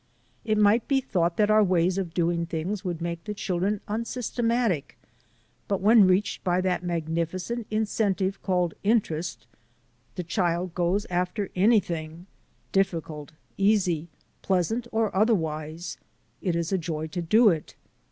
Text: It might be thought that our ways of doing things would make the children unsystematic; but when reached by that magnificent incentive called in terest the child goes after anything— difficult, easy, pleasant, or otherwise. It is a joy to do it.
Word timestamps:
It 0.43 0.57
might 0.57 0.87
be 0.87 0.99
thought 0.99 1.37
that 1.37 1.51
our 1.51 1.63
ways 1.63 1.99
of 1.99 2.15
doing 2.15 2.47
things 2.47 2.83
would 2.83 3.03
make 3.03 3.25
the 3.25 3.35
children 3.35 3.81
unsystematic; 3.87 4.97
but 5.67 5.79
when 5.79 6.07
reached 6.07 6.43
by 6.43 6.59
that 6.61 6.81
magnificent 6.81 7.67
incentive 7.69 8.41
called 8.41 8.73
in 8.83 8.99
terest 8.99 9.45
the 10.15 10.23
child 10.23 10.73
goes 10.73 11.05
after 11.11 11.51
anything— 11.55 12.25
difficult, 12.81 13.33
easy, 13.59 14.09
pleasant, 14.41 14.87
or 14.91 15.15
otherwise. 15.15 15.99
It 16.41 16.55
is 16.55 16.71
a 16.71 16.79
joy 16.79 17.05
to 17.05 17.21
do 17.21 17.49
it. 17.49 17.75